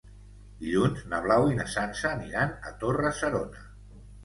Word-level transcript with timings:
Dilluns 0.61 1.03
na 1.11 1.19
Blau 1.25 1.51
i 1.51 1.59
na 1.59 1.67
Sança 1.75 2.11
aniran 2.15 2.57
a 2.71 2.75
Torre-serona. 2.87 3.65